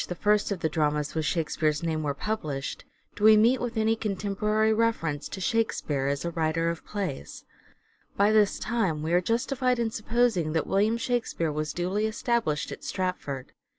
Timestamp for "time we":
8.57-9.13